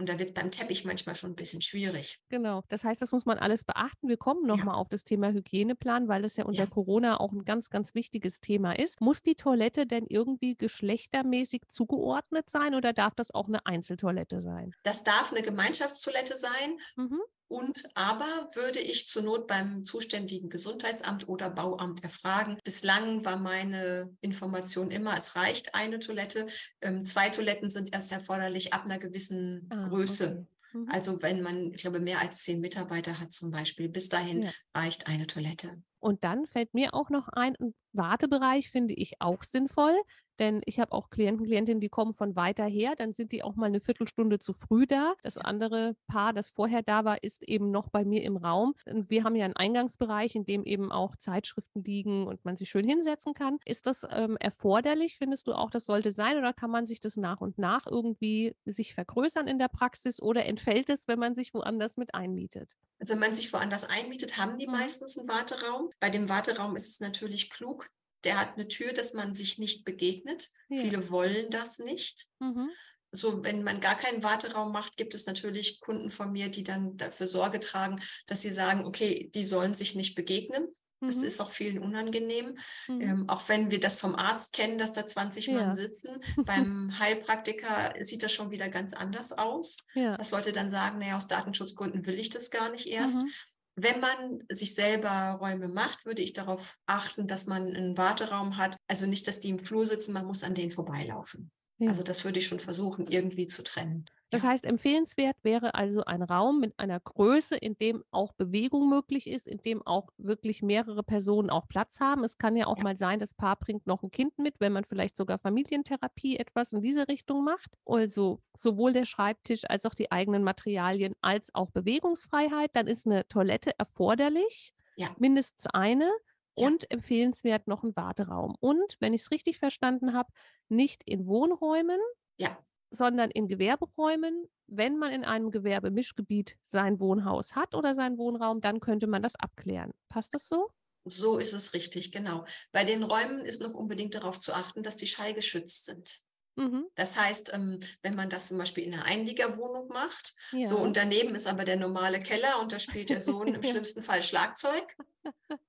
Und 0.07 0.13
da 0.13 0.19
wird 0.19 0.29
es 0.29 0.33
beim 0.33 0.51
Teppich 0.51 0.85
manchmal 0.85 1.15
schon 1.15 1.31
ein 1.31 1.35
bisschen 1.35 1.61
schwierig. 1.61 2.21
Genau. 2.29 2.63
Das 2.69 2.85
heißt, 2.85 3.01
das 3.01 3.11
muss 3.11 3.25
man 3.25 3.37
alles 3.37 3.65
beachten. 3.65 4.07
Wir 4.07 4.15
kommen 4.15 4.47
nochmal 4.47 4.75
ja. 4.75 4.79
auf 4.79 4.87
das 4.87 5.03
Thema 5.03 5.33
Hygieneplan, 5.33 6.07
weil 6.07 6.21
das 6.21 6.37
ja 6.37 6.45
unter 6.45 6.63
ja. 6.63 6.65
Corona 6.65 7.19
auch 7.19 7.33
ein 7.33 7.43
ganz, 7.43 7.69
ganz 7.69 7.93
wichtiges 7.93 8.39
Thema 8.39 8.71
ist. 8.71 9.01
Muss 9.01 9.21
die 9.21 9.35
Toilette 9.35 9.85
denn 9.85 10.05
irgendwie 10.07 10.55
geschlechtermäßig 10.55 11.63
zugeordnet 11.67 12.49
sein 12.49 12.73
oder 12.73 12.93
darf 12.93 13.15
das 13.15 13.31
auch 13.31 13.49
eine 13.49 13.65
Einzeltoilette 13.65 14.39
sein? 14.41 14.73
Das 14.83 15.03
darf 15.03 15.33
eine 15.33 15.41
Gemeinschaftstoilette 15.41 16.37
sein. 16.37 16.77
Mhm. 16.95 17.19
Und 17.49 17.83
aber 17.93 18.47
würde 18.55 18.79
ich 18.79 19.07
zur 19.07 19.23
Not 19.23 19.47
beim 19.47 19.83
zuständigen 19.85 20.49
Gesundheitsamt 20.49 21.29
oder 21.29 21.49
Bauamt 21.49 22.03
erfragen. 22.03 22.57
Bislang 22.63 23.23
war 23.23 23.37
meine 23.37 24.13
Information 24.21 24.91
immer, 24.91 25.17
es 25.17 25.35
reicht 25.35 25.73
eine 25.73 25.99
Toilette. 25.99 26.47
Ähm, 26.81 27.03
zwei 27.03 27.29
Toiletten 27.29 27.69
sind 27.69 27.93
erst 27.93 28.11
erforderlich 28.11 28.73
ab 28.73 28.85
einer 28.85 28.99
gewissen 28.99 29.67
ah, 29.69 29.87
Größe. 29.87 30.45
Okay. 30.71 30.77
Mhm. 30.77 30.89
Also 30.91 31.21
wenn 31.21 31.41
man, 31.41 31.73
ich 31.73 31.81
glaube, 31.81 31.99
mehr 31.99 32.19
als 32.19 32.43
zehn 32.43 32.59
Mitarbeiter 32.59 33.19
hat 33.19 33.31
zum 33.31 33.51
Beispiel, 33.51 33.89
bis 33.89 34.09
dahin 34.09 34.43
ja. 34.43 34.51
reicht 34.75 35.07
eine 35.07 35.27
Toilette. 35.27 35.81
Und 35.99 36.23
dann 36.23 36.45
fällt 36.45 36.73
mir 36.73 36.93
auch 36.93 37.09
noch 37.09 37.27
ein, 37.29 37.55
ein 37.59 37.73
Wartebereich 37.93 38.69
finde 38.69 38.93
ich 38.93 39.13
auch 39.19 39.43
sinnvoll. 39.43 39.95
Denn 40.39 40.61
ich 40.65 40.79
habe 40.79 40.91
auch 40.91 41.09
Klienten, 41.09 41.45
Klientinnen, 41.45 41.81
die 41.81 41.89
kommen 41.89 42.13
von 42.13 42.35
weiter 42.35 42.65
her, 42.65 42.93
dann 42.95 43.13
sind 43.13 43.31
die 43.31 43.43
auch 43.43 43.55
mal 43.55 43.67
eine 43.67 43.79
Viertelstunde 43.79 44.39
zu 44.39 44.53
früh 44.53 44.85
da. 44.85 45.13
Das 45.23 45.37
andere 45.37 45.95
Paar, 46.07 46.33
das 46.33 46.49
vorher 46.49 46.83
da 46.83 47.05
war, 47.05 47.23
ist 47.23 47.43
eben 47.43 47.71
noch 47.71 47.89
bei 47.89 48.05
mir 48.05 48.23
im 48.23 48.37
Raum. 48.37 48.73
Und 48.85 49.09
wir 49.09 49.23
haben 49.23 49.35
ja 49.35 49.45
einen 49.45 49.55
Eingangsbereich, 49.55 50.35
in 50.35 50.45
dem 50.45 50.63
eben 50.63 50.91
auch 50.91 51.15
Zeitschriften 51.15 51.83
liegen 51.83 52.27
und 52.27 52.43
man 52.45 52.57
sich 52.57 52.69
schön 52.69 52.87
hinsetzen 52.87 53.33
kann. 53.33 53.57
Ist 53.65 53.87
das 53.87 54.05
ähm, 54.11 54.37
erforderlich? 54.39 55.17
Findest 55.17 55.47
du 55.47 55.53
auch, 55.53 55.69
das 55.69 55.85
sollte 55.85 56.11
sein 56.11 56.37
oder 56.37 56.53
kann 56.53 56.71
man 56.71 56.87
sich 56.87 56.99
das 56.99 57.17
nach 57.17 57.41
und 57.41 57.57
nach 57.57 57.85
irgendwie 57.87 58.55
sich 58.65 58.93
vergrößern 58.93 59.47
in 59.47 59.59
der 59.59 59.69
Praxis 59.69 60.21
oder 60.21 60.45
entfällt 60.45 60.89
es, 60.89 61.07
wenn 61.07 61.19
man 61.19 61.35
sich 61.35 61.53
woanders 61.53 61.97
mit 61.97 62.13
einmietet? 62.13 62.75
Also 62.99 63.13
wenn 63.13 63.19
man 63.19 63.33
sich 63.33 63.51
woanders 63.53 63.89
einmietet, 63.89 64.37
haben 64.37 64.57
die 64.57 64.67
mhm. 64.67 64.73
meistens 64.73 65.17
einen 65.17 65.27
Warteraum. 65.27 65.91
Bei 65.99 66.09
dem 66.09 66.29
Warteraum 66.29 66.75
ist 66.75 66.89
es 66.89 66.99
natürlich 66.99 67.49
klug, 67.49 67.89
der 68.23 68.39
hat 68.39 68.55
eine 68.55 68.67
Tür, 68.67 68.93
dass 68.93 69.13
man 69.13 69.33
sich 69.33 69.57
nicht 69.57 69.85
begegnet. 69.85 70.49
Ja. 70.69 70.81
Viele 70.81 71.09
wollen 71.09 71.49
das 71.49 71.79
nicht. 71.79 72.27
Mhm. 72.39 72.69
So, 73.11 73.43
wenn 73.43 73.63
man 73.63 73.79
gar 73.79 73.95
keinen 73.95 74.23
Warteraum 74.23 74.71
macht, 74.71 74.97
gibt 74.97 75.15
es 75.15 75.25
natürlich 75.25 75.79
Kunden 75.79 76.09
von 76.09 76.31
mir, 76.31 76.49
die 76.49 76.63
dann 76.63 76.97
dafür 76.97 77.27
Sorge 77.27 77.59
tragen, 77.59 77.95
dass 78.25 78.41
sie 78.41 78.51
sagen, 78.51 78.85
okay, 78.85 79.31
die 79.33 79.45
sollen 79.45 79.73
sich 79.73 79.95
nicht 79.95 80.15
begegnen. 80.15 80.67
Das 80.99 81.17
mhm. 81.17 81.25
ist 81.25 81.41
auch 81.41 81.51
vielen 81.51 81.79
unangenehm. 81.79 82.57
Mhm. 82.87 83.01
Ähm, 83.01 83.29
auch 83.29 83.47
wenn 83.49 83.69
wir 83.69 83.79
das 83.79 83.99
vom 83.99 84.15
Arzt 84.15 84.53
kennen, 84.53 84.77
dass 84.77 84.93
da 84.93 85.05
20 85.05 85.47
ja. 85.47 85.53
Mann 85.53 85.75
sitzen. 85.75 86.19
Beim 86.37 86.91
Heilpraktiker 86.99 87.93
sieht 88.01 88.23
das 88.23 88.33
schon 88.33 88.49
wieder 88.49 88.69
ganz 88.69 88.93
anders 88.93 89.31
aus. 89.31 89.77
Ja. 89.93 90.17
Dass 90.17 90.31
Leute 90.31 90.51
dann 90.51 90.71
sagen, 90.71 90.99
naja, 90.99 91.15
aus 91.15 91.27
Datenschutzgründen 91.27 92.05
will 92.07 92.19
ich 92.19 92.29
das 92.29 92.49
gar 92.49 92.69
nicht 92.69 92.87
erst. 92.87 93.21
Mhm. 93.21 93.31
Wenn 93.79 93.99
man 93.99 94.43
sich 94.49 94.73
selber 94.73 95.37
Räume 95.39 95.67
macht, 95.67 96.07
würde 96.07 96.23
ich 96.23 96.33
darauf 96.33 96.77
achten, 96.87 97.27
dass 97.27 97.45
man 97.45 97.75
einen 97.75 97.95
Warteraum 97.95 98.57
hat. 98.57 98.75
Also 98.87 99.05
nicht, 99.05 99.27
dass 99.27 99.39
die 99.39 99.49
im 99.49 99.59
Flur 99.59 99.85
sitzen, 99.85 100.13
man 100.13 100.25
muss 100.25 100.43
an 100.43 100.55
denen 100.55 100.71
vorbeilaufen. 100.71 101.51
Ja. 101.77 101.89
Also 101.89 102.01
das 102.01 102.25
würde 102.25 102.39
ich 102.39 102.47
schon 102.47 102.59
versuchen, 102.59 103.05
irgendwie 103.05 103.45
zu 103.45 103.63
trennen. 103.63 104.05
Das 104.29 104.43
heißt, 104.43 104.65
empfehlenswert 104.65 105.37
wäre 105.43 105.73
also 105.75 106.03
ein 106.03 106.21
Raum 106.21 106.59
mit 106.59 106.77
einer 106.77 106.99
Größe, 106.99 107.55
in 107.55 107.77
dem 107.77 108.03
auch 108.11 108.33
Bewegung 108.33 108.89
möglich 108.89 109.27
ist, 109.27 109.47
in 109.47 109.59
dem 109.59 109.85
auch 109.85 110.09
wirklich 110.17 110.61
mehrere 110.61 111.01
Personen 111.01 111.49
auch 111.49 111.67
Platz 111.69 112.01
haben. 112.01 112.25
Es 112.25 112.37
kann 112.37 112.57
ja 112.57 112.67
auch 112.67 112.77
ja. 112.77 112.83
mal 112.83 112.97
sein, 112.97 113.19
das 113.19 113.33
Paar 113.33 113.55
bringt 113.55 113.87
noch 113.87 114.03
ein 114.03 114.11
Kind 114.11 114.37
mit, 114.37 114.55
wenn 114.59 114.73
man 114.73 114.83
vielleicht 114.83 115.15
sogar 115.15 115.37
Familientherapie 115.37 116.37
etwas 116.37 116.73
in 116.73 116.81
diese 116.81 117.07
Richtung 117.07 117.45
macht. 117.45 117.71
Also 117.85 118.41
sowohl 118.57 118.91
der 118.91 119.05
Schreibtisch 119.05 119.63
als 119.69 119.85
auch 119.85 119.95
die 119.95 120.11
eigenen 120.11 120.43
Materialien 120.43 121.13
als 121.21 121.55
auch 121.55 121.71
Bewegungsfreiheit. 121.71 122.71
Dann 122.73 122.87
ist 122.87 123.05
eine 123.05 123.27
Toilette 123.29 123.79
erforderlich, 123.79 124.73
ja. 124.97 125.07
mindestens 125.17 125.67
eine. 125.67 126.11
Ja. 126.59 126.67
Und 126.67 126.89
empfehlenswert 126.89 127.67
noch 127.67 127.83
ein 127.83 127.95
Warteraum. 127.95 128.55
Und 128.59 128.97
wenn 128.99 129.13
ich 129.13 129.21
es 129.21 129.31
richtig 129.31 129.59
verstanden 129.59 130.13
habe, 130.13 130.31
nicht 130.69 131.03
in 131.05 131.27
Wohnräumen, 131.27 131.99
ja 132.39 132.57
sondern 132.89 133.31
in 133.31 133.47
Gewerberäumen. 133.47 134.47
Wenn 134.67 134.97
man 134.97 135.13
in 135.13 135.23
einem 135.23 135.51
Gewerbemischgebiet 135.51 136.57
sein 136.63 136.99
Wohnhaus 136.99 137.55
hat 137.55 137.73
oder 137.73 137.95
seinen 137.95 138.17
Wohnraum, 138.17 138.61
dann 138.61 138.79
könnte 138.79 139.07
man 139.07 139.23
das 139.23 139.35
abklären. 139.35 139.93
Passt 140.09 140.33
das 140.33 140.47
so? 140.47 140.69
So 141.05 141.37
ist 141.37 141.53
es 141.53 141.73
richtig, 141.73 142.11
genau. 142.11 142.45
Bei 142.71 142.83
den 142.83 143.03
Räumen 143.03 143.45
ist 143.45 143.61
noch 143.61 143.73
unbedingt 143.73 144.15
darauf 144.15 144.39
zu 144.39 144.53
achten, 144.53 144.83
dass 144.83 144.97
die 144.97 145.07
schallgeschützt 145.07 145.85
sind. 145.85 146.19
Mhm. 146.57 146.87
Das 146.95 147.17
heißt, 147.17 147.53
ähm, 147.53 147.79
wenn 148.01 148.15
man 148.15 148.29
das 148.29 148.47
zum 148.47 148.57
Beispiel 148.57 148.83
in 148.83 148.93
einer 148.93 149.05
Einliegerwohnung 149.05 149.89
macht, 149.89 150.33
ja. 150.51 150.65
so 150.65 150.79
und 150.79 150.97
daneben 150.97 151.35
ist 151.35 151.45
aber 151.45 151.65
der 151.65 151.75
normale 151.75 152.19
Keller 152.19 152.59
und 152.59 152.73
da 152.73 152.79
spielt 152.79 153.11
der 153.11 153.21
Sohn 153.21 153.53
im 153.53 153.63
schlimmsten 153.63 154.01
Fall 154.01 154.23
Schlagzeug. 154.23 154.95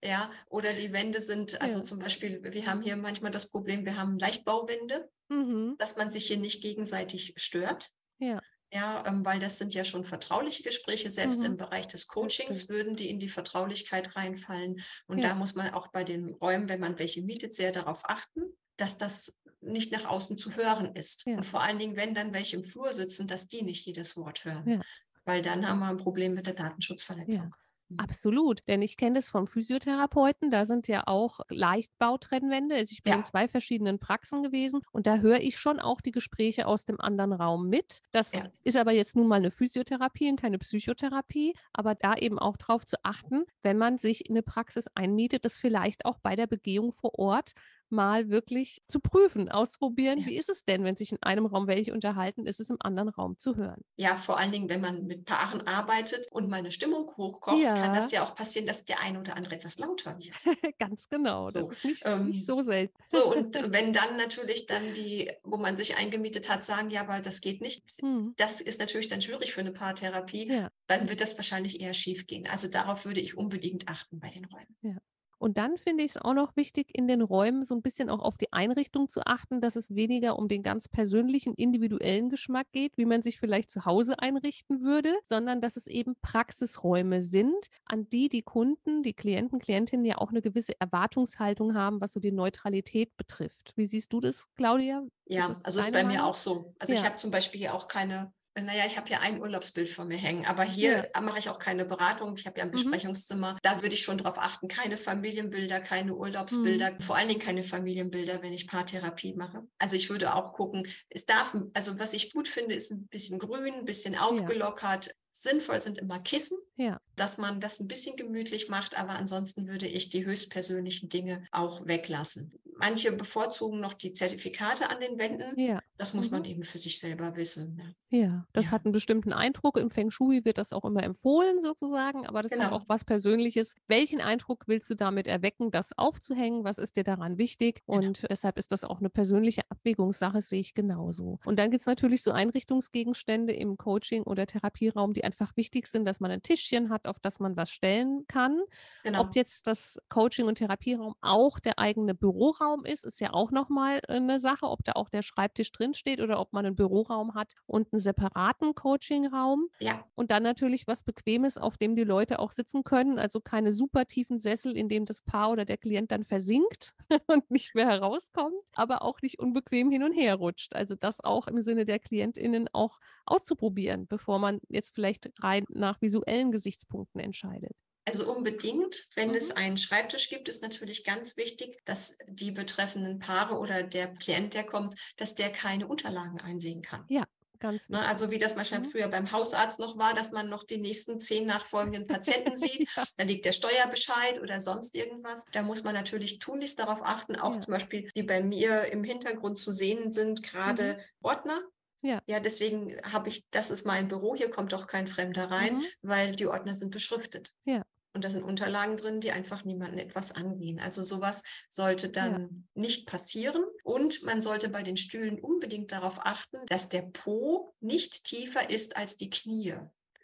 Ja, 0.02 0.30
oder 0.48 0.72
die 0.72 0.92
Wände 0.92 1.20
sind, 1.20 1.60
also 1.60 1.78
ja. 1.78 1.84
zum 1.84 1.98
Beispiel, 1.98 2.42
wir 2.42 2.66
haben 2.66 2.80
hier 2.80 2.96
manchmal 2.96 3.32
das 3.32 3.50
Problem, 3.50 3.84
wir 3.84 3.96
haben 3.96 4.18
Leichtbauwände, 4.18 5.10
mhm. 5.28 5.74
dass 5.78 5.96
man 5.96 6.10
sich 6.10 6.26
hier 6.26 6.38
nicht 6.38 6.62
gegenseitig 6.62 7.34
stört. 7.36 7.90
Ja. 8.18 8.40
Ja, 8.70 9.02
ähm, 9.06 9.24
weil 9.24 9.38
das 9.38 9.56
sind 9.56 9.72
ja 9.72 9.82
schon 9.82 10.04
vertrauliche 10.04 10.62
Gespräche. 10.62 11.10
Selbst 11.10 11.40
mhm. 11.40 11.46
im 11.46 11.56
Bereich 11.56 11.86
des 11.86 12.06
Coachings 12.06 12.68
würden 12.68 12.96
die 12.96 13.08
in 13.08 13.18
die 13.18 13.30
Vertraulichkeit 13.30 14.14
reinfallen. 14.14 14.82
Und 15.06 15.18
ja. 15.18 15.30
da 15.30 15.34
muss 15.34 15.54
man 15.54 15.72
auch 15.72 15.88
bei 15.88 16.04
den 16.04 16.34
Räumen, 16.34 16.68
wenn 16.68 16.80
man 16.80 16.98
welche 16.98 17.22
mietet, 17.22 17.54
sehr 17.54 17.72
darauf 17.72 18.02
achten, 18.04 18.42
dass 18.76 18.98
das 18.98 19.38
nicht 19.60 19.92
nach 19.92 20.04
außen 20.04 20.38
zu 20.38 20.52
hören 20.56 20.94
ist. 20.94 21.26
Ja. 21.26 21.36
Und 21.36 21.44
vor 21.44 21.62
allen 21.62 21.78
Dingen, 21.78 21.96
wenn 21.96 22.14
dann 22.14 22.34
welche 22.34 22.56
im 22.56 22.62
Flur 22.62 22.92
sitzen, 22.92 23.26
dass 23.26 23.48
die 23.48 23.62
nicht 23.62 23.86
jedes 23.86 24.16
Wort 24.16 24.44
hören. 24.44 24.68
Ja. 24.68 24.80
Weil 25.24 25.42
dann 25.42 25.68
haben 25.68 25.80
wir 25.80 25.88
ein 25.88 25.96
Problem 25.96 26.34
mit 26.34 26.46
der 26.46 26.54
Datenschutzverletzung. 26.54 27.46
Mhm. 27.88 27.98
Absolut, 27.98 28.60
denn 28.68 28.82
ich 28.82 28.98
kenne 28.98 29.16
das 29.16 29.30
vom 29.30 29.46
Physiotherapeuten, 29.46 30.50
da 30.50 30.66
sind 30.66 30.88
ja 30.88 31.06
auch 31.06 31.40
Leichtbautrennwände. 31.48 32.74
Also 32.74 32.92
ich 32.92 33.02
bin 33.02 33.12
ja. 33.12 33.16
in 33.18 33.24
zwei 33.24 33.48
verschiedenen 33.48 33.98
Praxen 33.98 34.42
gewesen 34.42 34.82
und 34.92 35.06
da 35.06 35.18
höre 35.18 35.40
ich 35.40 35.58
schon 35.58 35.80
auch 35.80 36.02
die 36.02 36.12
Gespräche 36.12 36.66
aus 36.66 36.84
dem 36.84 37.00
anderen 37.00 37.32
Raum 37.32 37.68
mit. 37.68 38.00
Das 38.12 38.34
ja. 38.34 38.46
ist 38.62 38.76
aber 38.76 38.92
jetzt 38.92 39.16
nun 39.16 39.26
mal 39.26 39.36
eine 39.36 39.50
Physiotherapie 39.50 40.28
und 40.28 40.40
keine 40.40 40.58
Psychotherapie, 40.58 41.54
aber 41.72 41.94
da 41.94 42.14
eben 42.14 42.38
auch 42.38 42.58
darauf 42.58 42.84
zu 42.84 42.96
achten, 43.04 43.44
wenn 43.62 43.78
man 43.78 43.96
sich 43.96 44.28
in 44.28 44.34
eine 44.34 44.42
Praxis 44.42 44.88
einmietet, 44.94 45.46
das 45.46 45.56
vielleicht 45.56 46.04
auch 46.04 46.18
bei 46.18 46.36
der 46.36 46.46
Begehung 46.46 46.92
vor 46.92 47.18
Ort 47.18 47.52
mal 47.90 48.30
wirklich 48.30 48.82
zu 48.86 49.00
prüfen, 49.00 49.48
ausprobieren. 49.48 50.18
Ja. 50.18 50.26
Wie 50.26 50.36
ist 50.36 50.48
es 50.48 50.64
denn, 50.64 50.84
wenn 50.84 50.96
sich 50.96 51.12
in 51.12 51.22
einem 51.22 51.46
Raum 51.46 51.66
welche 51.66 51.92
unterhalten, 51.92 52.46
ist 52.46 52.60
es 52.60 52.70
im 52.70 52.76
anderen 52.80 53.08
Raum 53.08 53.38
zu 53.38 53.56
hören? 53.56 53.82
Ja, 53.96 54.16
vor 54.16 54.38
allen 54.38 54.52
Dingen, 54.52 54.68
wenn 54.68 54.80
man 54.80 55.06
mit 55.06 55.24
Paaren 55.24 55.66
arbeitet 55.66 56.26
und 56.30 56.48
meine 56.48 56.70
Stimmung 56.70 57.10
hochkocht, 57.16 57.62
ja. 57.62 57.74
kann 57.74 57.94
das 57.94 58.12
ja 58.12 58.22
auch 58.22 58.34
passieren, 58.34 58.66
dass 58.66 58.84
der 58.84 59.00
eine 59.00 59.20
oder 59.20 59.36
andere 59.36 59.54
etwas 59.54 59.78
lauter 59.78 60.16
wird. 60.18 60.34
Ganz 60.78 61.08
genau. 61.08 61.48
So, 61.48 61.60
das 61.60 61.70
ist 61.70 61.84
nicht, 61.84 62.06
ähm, 62.06 62.26
nicht, 62.28 62.46
so 62.46 62.62
selten. 62.62 62.94
So, 63.08 63.32
und 63.34 63.72
wenn 63.72 63.92
dann 63.92 64.16
natürlich 64.16 64.66
dann 64.66 64.94
die, 64.94 65.30
wo 65.42 65.56
man 65.56 65.76
sich 65.76 65.96
eingemietet 65.96 66.48
hat, 66.48 66.64
sagen, 66.64 66.90
ja, 66.90 67.02
aber 67.02 67.20
das 67.20 67.40
geht 67.40 67.60
nicht, 67.60 67.82
mhm. 68.02 68.34
das 68.36 68.60
ist 68.60 68.80
natürlich 68.80 69.08
dann 69.08 69.20
schwierig 69.20 69.52
für 69.52 69.60
eine 69.60 69.72
Paartherapie, 69.72 70.48
ja. 70.48 70.70
dann 70.86 71.08
wird 71.08 71.20
das 71.20 71.36
wahrscheinlich 71.36 71.80
eher 71.80 71.94
schief 71.94 72.26
gehen. 72.26 72.46
Also 72.48 72.68
darauf 72.68 73.04
würde 73.04 73.20
ich 73.20 73.36
unbedingt 73.36 73.88
achten 73.88 74.20
bei 74.20 74.28
den 74.28 74.44
Räumen. 74.44 74.76
Ja. 74.82 74.96
Und 75.38 75.56
dann 75.56 75.78
finde 75.78 76.04
ich 76.04 76.12
es 76.12 76.16
auch 76.16 76.34
noch 76.34 76.56
wichtig, 76.56 76.88
in 76.92 77.06
den 77.06 77.22
Räumen 77.22 77.64
so 77.64 77.74
ein 77.74 77.82
bisschen 77.82 78.10
auch 78.10 78.20
auf 78.20 78.36
die 78.36 78.52
Einrichtung 78.52 79.08
zu 79.08 79.24
achten, 79.24 79.60
dass 79.60 79.76
es 79.76 79.94
weniger 79.94 80.38
um 80.38 80.48
den 80.48 80.62
ganz 80.62 80.88
persönlichen, 80.88 81.54
individuellen 81.54 82.28
Geschmack 82.28 82.66
geht, 82.72 82.96
wie 82.96 83.04
man 83.04 83.22
sich 83.22 83.38
vielleicht 83.38 83.70
zu 83.70 83.84
Hause 83.84 84.18
einrichten 84.18 84.82
würde, 84.82 85.14
sondern 85.24 85.60
dass 85.60 85.76
es 85.76 85.86
eben 85.86 86.14
Praxisräume 86.22 87.22
sind, 87.22 87.66
an 87.84 88.08
die 88.08 88.28
die 88.28 88.42
Kunden, 88.42 89.02
die 89.02 89.14
Klienten, 89.14 89.58
Klientinnen 89.58 90.04
ja 90.04 90.18
auch 90.18 90.30
eine 90.30 90.42
gewisse 90.42 90.78
Erwartungshaltung 90.80 91.74
haben, 91.74 92.00
was 92.00 92.12
so 92.12 92.20
die 92.20 92.32
Neutralität 92.32 93.16
betrifft. 93.16 93.72
Wie 93.76 93.86
siehst 93.86 94.12
du 94.12 94.20
das, 94.20 94.48
Claudia? 94.56 95.02
Ja, 95.26 95.50
ist 95.50 95.64
also 95.64 95.80
ist 95.80 95.92
bei 95.92 96.02
Meinung? 96.02 96.12
mir 96.12 96.26
auch 96.26 96.34
so. 96.34 96.74
Also 96.78 96.94
ja. 96.94 97.00
ich 97.00 97.06
habe 97.06 97.16
zum 97.16 97.30
Beispiel 97.30 97.60
hier 97.60 97.74
auch 97.74 97.86
keine 97.86 98.32
naja, 98.62 98.84
ich 98.86 98.96
habe 98.96 99.08
ja 99.10 99.20
ein 99.20 99.40
Urlaubsbild 99.40 99.88
von 99.88 100.08
mir 100.08 100.16
hängen, 100.16 100.46
aber 100.46 100.62
hier 100.62 101.10
ja. 101.14 101.20
mache 101.20 101.38
ich 101.38 101.48
auch 101.48 101.58
keine 101.58 101.84
Beratung. 101.84 102.34
Ich 102.36 102.46
habe 102.46 102.58
ja 102.58 102.64
ein 102.64 102.68
mhm. 102.68 102.72
Besprechungszimmer. 102.72 103.54
Mhm. 103.54 103.58
Da 103.62 103.82
würde 103.82 103.94
ich 103.94 104.02
schon 104.02 104.18
darauf 104.18 104.38
achten, 104.38 104.68
keine 104.68 104.96
Familienbilder, 104.96 105.80
keine 105.80 106.14
Urlaubsbilder, 106.14 106.92
mhm. 106.92 107.00
vor 107.00 107.16
allen 107.16 107.28
Dingen 107.28 107.40
keine 107.40 107.62
Familienbilder, 107.62 108.42
wenn 108.42 108.52
ich 108.52 108.66
Paartherapie 108.66 109.34
mache. 109.34 109.66
Also 109.78 109.96
ich 109.96 110.10
würde 110.10 110.34
auch 110.34 110.52
gucken, 110.52 110.86
es 111.10 111.26
darf, 111.26 111.56
also 111.74 111.98
was 111.98 112.12
ich 112.12 112.32
gut 112.32 112.48
finde, 112.48 112.74
ist 112.74 112.90
ein 112.90 113.06
bisschen 113.08 113.38
grün, 113.38 113.74
ein 113.74 113.84
bisschen 113.84 114.16
aufgelockert. 114.16 115.06
Ja. 115.06 115.12
Sinnvoll 115.30 115.80
sind 115.80 115.98
immer 115.98 116.18
Kissen, 116.18 116.58
ja. 116.76 117.00
dass 117.14 117.38
man 117.38 117.60
das 117.60 117.78
ein 117.78 117.86
bisschen 117.86 118.16
gemütlich 118.16 118.68
macht, 118.68 118.98
aber 118.98 119.10
ansonsten 119.10 119.68
würde 119.68 119.86
ich 119.86 120.08
die 120.08 120.24
höchstpersönlichen 120.24 121.10
Dinge 121.10 121.44
auch 121.52 121.86
weglassen. 121.86 122.52
Manche 122.80 123.12
bevorzugen 123.12 123.80
noch 123.80 123.92
die 123.92 124.12
Zertifikate 124.12 124.88
an 124.88 125.00
den 125.00 125.18
Wänden. 125.18 125.58
Ja. 125.58 125.80
Das 125.96 126.14
muss 126.14 126.30
mhm. 126.30 126.38
man 126.38 126.44
eben 126.44 126.62
für 126.62 126.78
sich 126.78 127.00
selber 127.00 127.34
wissen. 127.34 127.74
Ne? 127.74 127.96
Ja, 128.10 128.46
das 128.52 128.66
ja. 128.66 128.70
hat 128.72 128.84
einen 128.84 128.92
bestimmten 128.92 129.32
Eindruck. 129.32 129.76
Im 129.76 129.90
Feng 129.90 130.10
Shui 130.10 130.44
wird 130.44 130.58
das 130.58 130.72
auch 130.72 130.84
immer 130.84 131.02
empfohlen 131.02 131.60
sozusagen, 131.60 132.24
aber 132.24 132.42
das 132.42 132.52
genau. 132.52 132.64
hat 132.64 132.72
auch 132.72 132.84
was 132.86 133.04
Persönliches. 133.04 133.74
Welchen 133.88 134.20
Eindruck 134.20 134.64
willst 134.68 134.88
du 134.90 134.94
damit 134.94 135.26
erwecken, 135.26 135.72
das 135.72 135.90
aufzuhängen? 135.98 136.62
Was 136.62 136.78
ist 136.78 136.96
dir 136.96 137.02
daran 137.02 137.36
wichtig? 137.36 137.82
Genau. 137.86 137.98
Und 137.98 138.26
deshalb 138.30 138.58
ist 138.58 138.70
das 138.70 138.84
auch 138.84 139.00
eine 139.00 139.10
persönliche 139.10 139.62
Abwägungssache, 139.70 140.40
sehe 140.40 140.60
ich 140.60 140.74
genauso. 140.74 141.40
Und 141.44 141.58
dann 141.58 141.70
gibt 141.70 141.80
es 141.80 141.86
natürlich 141.86 142.22
so 142.22 142.30
Einrichtungsgegenstände 142.30 143.52
im 143.52 143.76
Coaching 143.76 144.22
oder 144.22 144.46
Therapieraum, 144.46 145.14
die 145.14 145.24
einfach 145.24 145.56
wichtig 145.56 145.88
sind, 145.88 146.04
dass 146.04 146.20
man 146.20 146.30
ein 146.30 146.42
Tischchen 146.42 146.90
hat, 146.90 147.08
auf 147.08 147.18
das 147.18 147.40
man 147.40 147.56
was 147.56 147.70
stellen 147.70 148.24
kann. 148.28 148.60
Genau. 149.02 149.22
Ob 149.22 149.34
jetzt 149.34 149.66
das 149.66 150.00
Coaching- 150.08 150.46
und 150.46 150.56
Therapieraum 150.56 151.14
auch 151.20 151.58
der 151.58 151.80
eigene 151.80 152.14
Büroraum 152.14 152.67
Büroraum 152.68 152.84
ist, 152.84 153.04
ist 153.04 153.20
ja 153.20 153.32
auch 153.32 153.50
nochmal 153.50 154.00
eine 154.08 154.36
äh, 154.36 154.40
Sache, 154.40 154.66
ob 154.66 154.84
da 154.84 154.92
auch 154.92 155.08
der 155.08 155.22
Schreibtisch 155.22 155.72
drin 155.72 155.94
steht 155.94 156.20
oder 156.20 156.40
ob 156.40 156.52
man 156.52 156.66
einen 156.66 156.76
Büroraum 156.76 157.34
hat 157.34 157.54
und 157.66 157.92
einen 157.92 158.00
separaten 158.00 158.74
Coachingraum. 158.74 159.68
Ja. 159.80 160.04
Und 160.14 160.30
dann 160.30 160.42
natürlich 160.42 160.86
was 160.86 161.02
Bequemes, 161.02 161.56
auf 161.56 161.76
dem 161.76 161.96
die 161.96 162.04
Leute 162.04 162.38
auch 162.38 162.52
sitzen 162.52 162.84
können. 162.84 163.18
Also 163.18 163.40
keine 163.40 163.72
super 163.72 164.06
tiefen 164.06 164.38
Sessel, 164.38 164.76
in 164.76 164.88
dem 164.88 165.04
das 165.04 165.22
Paar 165.22 165.50
oder 165.50 165.64
der 165.64 165.78
Klient 165.78 166.10
dann 166.10 166.24
versinkt 166.24 166.94
und 167.26 167.50
nicht 167.50 167.74
mehr 167.74 167.86
herauskommt, 167.86 168.54
aber 168.74 169.02
auch 169.02 169.20
nicht 169.22 169.38
unbequem 169.38 169.90
hin 169.90 170.02
und 170.02 170.12
her 170.12 170.36
rutscht. 170.36 170.74
Also 170.74 170.94
das 170.94 171.22
auch 171.22 171.46
im 171.46 171.62
Sinne 171.62 171.84
der 171.84 171.98
KlientInnen 171.98 172.68
auch 172.72 172.98
auszuprobieren, 173.26 174.06
bevor 174.06 174.38
man 174.38 174.60
jetzt 174.68 174.94
vielleicht 174.94 175.30
rein 175.42 175.64
nach 175.68 176.00
visuellen 176.00 176.52
Gesichtspunkten 176.52 177.20
entscheidet. 177.20 177.76
Also 178.08 178.32
unbedingt, 178.32 179.06
wenn 179.16 179.28
mhm. 179.28 179.34
es 179.34 179.50
einen 179.50 179.76
Schreibtisch 179.76 180.30
gibt, 180.30 180.48
ist 180.48 180.62
natürlich 180.62 181.04
ganz 181.04 181.36
wichtig, 181.36 181.78
dass 181.84 182.16
die 182.26 182.50
betreffenden 182.50 183.18
Paare 183.18 183.58
oder 183.58 183.82
der 183.82 184.08
Klient, 184.14 184.54
der 184.54 184.64
kommt, 184.64 184.94
dass 185.16 185.34
der 185.34 185.50
keine 185.50 185.86
Unterlagen 185.86 186.40
einsehen 186.40 186.80
kann. 186.80 187.04
Ja, 187.08 187.24
Ganz 187.60 187.88
ne, 187.88 188.06
also 188.06 188.30
wie 188.30 188.38
das 188.38 188.54
manchmal 188.54 188.80
mhm. 188.80 188.84
früher 188.84 189.08
beim 189.08 189.32
Hausarzt 189.32 189.80
noch 189.80 189.98
war, 189.98 190.14
dass 190.14 190.30
man 190.30 190.48
noch 190.48 190.62
die 190.62 190.78
nächsten 190.78 191.18
zehn 191.18 191.46
nachfolgenden 191.46 192.06
Patienten 192.06 192.56
sieht. 192.56 192.88
ja. 192.96 193.04
Da 193.16 193.24
liegt 193.24 193.44
der 193.44 193.52
Steuerbescheid 193.52 194.40
oder 194.40 194.60
sonst 194.60 194.94
irgendwas. 194.94 195.44
Da 195.52 195.62
muss 195.62 195.82
man 195.82 195.94
natürlich 195.94 196.38
tunlichst 196.38 196.78
darauf 196.78 197.02
achten, 197.02 197.36
auch 197.36 197.54
ja. 197.54 197.60
zum 197.60 197.72
Beispiel, 197.72 198.08
wie 198.14 198.22
bei 198.22 198.42
mir 198.42 198.92
im 198.92 199.02
Hintergrund 199.02 199.58
zu 199.58 199.72
sehen 199.72 200.12
sind, 200.12 200.42
gerade 200.42 200.94
mhm. 200.94 201.26
Ordner. 201.26 201.62
Ja. 202.00 202.22
ja, 202.28 202.38
deswegen 202.38 202.96
habe 203.12 203.28
ich, 203.28 203.50
das 203.50 203.70
ist 203.70 203.84
mein 203.84 204.06
Büro, 204.06 204.36
hier 204.36 204.50
kommt 204.50 204.72
doch 204.72 204.86
kein 204.86 205.08
Fremder 205.08 205.50
rein, 205.50 205.78
mhm. 205.78 205.84
weil 206.02 206.30
die 206.30 206.46
Ordner 206.46 206.76
sind 206.76 206.92
beschriftet. 206.92 207.52
Ja. 207.64 207.82
Und 208.18 208.24
da 208.24 208.30
sind 208.30 208.42
Unterlagen 208.42 208.96
drin, 208.96 209.20
die 209.20 209.30
einfach 209.30 209.64
niemanden 209.64 209.96
etwas 209.96 210.32
angehen. 210.32 210.80
Also 210.80 211.04
sowas 211.04 211.44
sollte 211.70 212.08
dann 212.08 212.40
ja. 212.40 212.48
nicht 212.74 213.06
passieren. 213.06 213.62
Und 213.84 214.24
man 214.24 214.42
sollte 214.42 214.68
bei 214.68 214.82
den 214.82 214.96
Stühlen 214.96 215.38
unbedingt 215.38 215.92
darauf 215.92 216.26
achten, 216.26 216.58
dass 216.66 216.88
der 216.88 217.02
Po 217.02 217.76
nicht 217.78 218.24
tiefer 218.24 218.70
ist 218.70 218.96
als 218.96 219.18
die 219.18 219.30
Knie. 219.30 219.76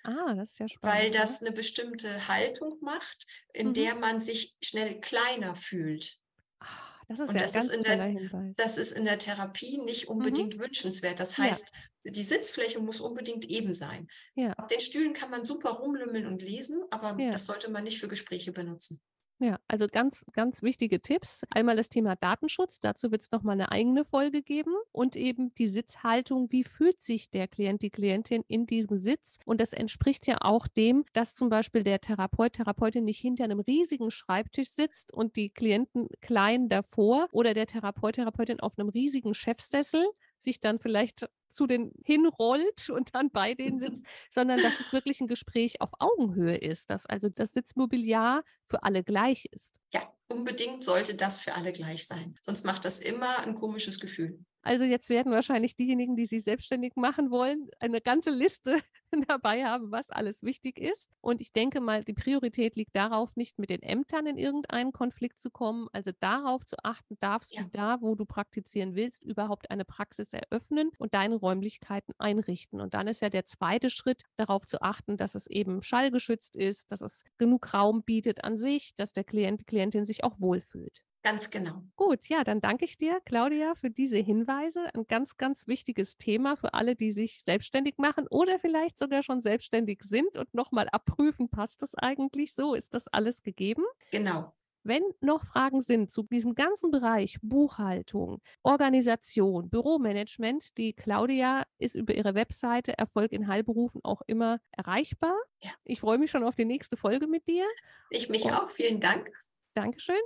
Ah, 0.02 0.34
das 0.34 0.50
ist 0.50 0.58
ja 0.58 0.68
spannend. 0.68 1.02
Weil 1.04 1.10
das 1.12 1.40
eine 1.40 1.52
bestimmte 1.52 2.26
Haltung 2.26 2.78
macht, 2.80 3.28
in 3.52 3.68
mhm. 3.68 3.74
der 3.74 3.94
man 3.94 4.18
sich 4.18 4.56
schnell 4.60 5.00
kleiner 5.00 5.54
fühlt. 5.54 6.18
Ah. 6.58 6.93
Das 7.08 7.20
ist 7.20 7.28
und 7.28 7.34
ja 7.34 7.42
das, 7.42 7.52
ganz 7.52 7.66
ist 7.66 7.76
in 7.76 7.82
der, 7.82 8.54
das 8.56 8.78
ist 8.78 8.92
in 8.92 9.04
der 9.04 9.18
Therapie 9.18 9.78
nicht 9.78 10.08
mhm. 10.08 10.16
unbedingt 10.16 10.56
mhm. 10.56 10.62
wünschenswert. 10.62 11.20
Das 11.20 11.38
heißt, 11.38 11.72
ja. 12.04 12.12
die 12.12 12.22
Sitzfläche 12.22 12.80
muss 12.80 13.00
unbedingt 13.00 13.44
eben 13.46 13.74
sein. 13.74 14.08
Ja. 14.34 14.52
Auf 14.54 14.66
den 14.66 14.80
Stühlen 14.80 15.12
kann 15.12 15.30
man 15.30 15.44
super 15.44 15.70
rumlümmeln 15.70 16.26
und 16.26 16.42
lesen, 16.42 16.82
aber 16.90 17.16
das 17.30 17.46
sollte 17.46 17.70
man 17.70 17.84
nicht 17.84 17.98
für 17.98 18.08
Gespräche 18.08 18.52
benutzen. 18.52 19.00
Ja, 19.40 19.58
also 19.66 19.88
ganz, 19.88 20.24
ganz 20.32 20.62
wichtige 20.62 21.02
Tipps. 21.02 21.42
Einmal 21.50 21.74
das 21.74 21.88
Thema 21.88 22.14
Datenschutz, 22.14 22.78
dazu 22.78 23.10
wird 23.10 23.22
es 23.22 23.32
nochmal 23.32 23.54
eine 23.54 23.72
eigene 23.72 24.04
Folge 24.04 24.42
geben 24.42 24.72
und 24.92 25.16
eben 25.16 25.52
die 25.56 25.66
Sitzhaltung, 25.66 26.52
wie 26.52 26.62
fühlt 26.62 27.02
sich 27.02 27.30
der 27.30 27.48
Klient, 27.48 27.82
die 27.82 27.90
Klientin 27.90 28.44
in 28.46 28.66
diesem 28.66 28.96
Sitz? 28.96 29.38
Und 29.44 29.60
das 29.60 29.72
entspricht 29.72 30.28
ja 30.28 30.38
auch 30.40 30.68
dem, 30.68 31.04
dass 31.14 31.34
zum 31.34 31.48
Beispiel 31.48 31.82
der 31.82 32.00
Therapeut, 32.00 32.52
Therapeutin 32.54 33.04
nicht 33.04 33.18
hinter 33.18 33.42
einem 33.44 33.58
riesigen 33.58 34.12
Schreibtisch 34.12 34.70
sitzt 34.70 35.12
und 35.12 35.34
die 35.34 35.50
Klienten 35.50 36.08
klein 36.20 36.68
davor 36.68 37.26
oder 37.32 37.54
der 37.54 37.66
Therapeut, 37.66 38.14
Therapeutin 38.14 38.60
auf 38.60 38.78
einem 38.78 38.88
riesigen 38.88 39.34
Chefsessel, 39.34 40.04
sich 40.38 40.60
dann 40.60 40.78
vielleicht 40.78 41.28
zu 41.54 41.66
den 41.66 41.92
hinrollt 42.04 42.90
und 42.90 43.14
dann 43.14 43.30
bei 43.30 43.54
denen 43.54 43.80
sitzt, 43.80 44.04
sondern 44.30 44.60
dass 44.62 44.80
es 44.80 44.92
wirklich 44.92 45.20
ein 45.20 45.28
Gespräch 45.28 45.80
auf 45.80 45.92
Augenhöhe 45.98 46.56
ist, 46.56 46.90
dass 46.90 47.06
also 47.06 47.28
das 47.28 47.52
Sitzmobiliar 47.52 48.42
für 48.64 48.82
alle 48.82 49.04
gleich 49.04 49.46
ist. 49.52 49.80
Ja, 49.92 50.12
unbedingt 50.28 50.82
sollte 50.82 51.14
das 51.14 51.40
für 51.40 51.54
alle 51.54 51.72
gleich 51.72 52.06
sein. 52.06 52.36
Sonst 52.42 52.64
macht 52.64 52.84
das 52.84 52.98
immer 52.98 53.38
ein 53.40 53.54
komisches 53.54 54.00
Gefühl. 54.00 54.44
Also 54.64 54.84
jetzt 54.84 55.10
werden 55.10 55.30
wahrscheinlich 55.30 55.76
diejenigen, 55.76 56.16
die 56.16 56.24
sich 56.24 56.42
selbstständig 56.42 56.96
machen 56.96 57.30
wollen, 57.30 57.68
eine 57.80 58.00
ganze 58.00 58.30
Liste 58.30 58.78
dabei 59.28 59.64
haben, 59.64 59.90
was 59.92 60.10
alles 60.10 60.42
wichtig 60.42 60.78
ist. 60.78 61.10
Und 61.20 61.42
ich 61.42 61.52
denke 61.52 61.82
mal, 61.82 62.02
die 62.02 62.14
Priorität 62.14 62.74
liegt 62.74 62.96
darauf, 62.96 63.36
nicht 63.36 63.58
mit 63.58 63.68
den 63.68 63.82
Ämtern 63.82 64.26
in 64.26 64.38
irgendeinen 64.38 64.92
Konflikt 64.92 65.38
zu 65.38 65.50
kommen. 65.50 65.88
Also 65.92 66.12
darauf 66.18 66.64
zu 66.64 66.76
achten, 66.82 67.18
darfst 67.20 67.54
ja. 67.54 67.62
du 67.62 67.68
da, 67.72 68.00
wo 68.00 68.14
du 68.14 68.24
praktizieren 68.24 68.94
willst, 68.94 69.22
überhaupt 69.22 69.70
eine 69.70 69.84
Praxis 69.84 70.32
eröffnen 70.32 70.90
und 70.96 71.12
deine 71.12 71.36
Räumlichkeiten 71.44 72.14
einrichten. 72.18 72.80
Und 72.80 72.94
dann 72.94 73.06
ist 73.06 73.20
ja 73.22 73.28
der 73.28 73.44
zweite 73.44 73.90
Schritt, 73.90 74.22
darauf 74.36 74.66
zu 74.66 74.80
achten, 74.82 75.16
dass 75.16 75.34
es 75.34 75.46
eben 75.46 75.82
schallgeschützt 75.82 76.56
ist, 76.56 76.90
dass 76.90 77.02
es 77.02 77.24
genug 77.38 77.74
Raum 77.74 78.02
bietet 78.02 78.42
an 78.44 78.56
sich, 78.56 78.94
dass 78.96 79.12
der 79.12 79.24
Klient, 79.24 79.60
die 79.60 79.64
Klientin 79.64 80.06
sich 80.06 80.24
auch 80.24 80.40
wohlfühlt. 80.40 81.02
Ganz 81.22 81.50
genau. 81.50 81.82
Gut, 81.96 82.28
ja, 82.28 82.44
dann 82.44 82.60
danke 82.60 82.84
ich 82.84 82.98
dir, 82.98 83.18
Claudia, 83.24 83.74
für 83.76 83.90
diese 83.90 84.18
Hinweise. 84.18 84.94
Ein 84.94 85.06
ganz, 85.06 85.38
ganz 85.38 85.66
wichtiges 85.66 86.18
Thema 86.18 86.56
für 86.56 86.74
alle, 86.74 86.96
die 86.96 87.12
sich 87.12 87.42
selbstständig 87.42 87.96
machen 87.96 88.26
oder 88.28 88.58
vielleicht 88.58 88.98
sogar 88.98 89.22
schon 89.22 89.40
selbstständig 89.40 90.02
sind 90.02 90.36
und 90.36 90.52
nochmal 90.52 90.88
abprüfen, 90.90 91.48
passt 91.48 91.80
das 91.80 91.94
eigentlich 91.94 92.54
so? 92.54 92.74
Ist 92.74 92.92
das 92.92 93.08
alles 93.08 93.42
gegeben? 93.42 93.84
Genau. 94.10 94.52
Wenn 94.84 95.02
noch 95.20 95.44
Fragen 95.44 95.80
sind 95.80 96.10
zu 96.10 96.24
diesem 96.24 96.54
ganzen 96.54 96.90
Bereich 96.90 97.38
Buchhaltung, 97.42 98.42
Organisation, 98.62 99.70
Büromanagement, 99.70 100.76
die 100.76 100.92
Claudia 100.92 101.64
ist 101.78 101.94
über 101.94 102.14
ihre 102.14 102.34
Webseite 102.34 102.96
Erfolg 102.98 103.32
in 103.32 103.48
Heilberufen 103.48 104.02
auch 104.04 104.20
immer 104.26 104.60
erreichbar. 104.72 105.34
Ja. 105.62 105.70
Ich 105.84 106.00
freue 106.00 106.18
mich 106.18 106.30
schon 106.30 106.44
auf 106.44 106.54
die 106.54 106.66
nächste 106.66 106.98
Folge 106.98 107.26
mit 107.26 107.48
dir. 107.48 107.66
Ich 108.10 108.28
mich 108.28 108.44
Und 108.44 108.52
auch. 108.52 108.70
Vielen 108.70 109.00
Dank. 109.00 109.30
Dankeschön. 109.74 110.20